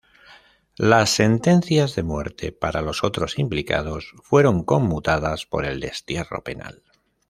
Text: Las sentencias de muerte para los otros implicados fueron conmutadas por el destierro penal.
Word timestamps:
Las 0.79 1.11
sentencias 1.11 1.93
de 1.93 2.01
muerte 2.01 2.51
para 2.51 2.81
los 2.81 3.03
otros 3.03 3.37
implicados 3.37 4.15
fueron 4.23 4.63
conmutadas 4.63 5.45
por 5.45 5.63
el 5.63 5.79
destierro 5.79 6.43
penal. 6.43 6.81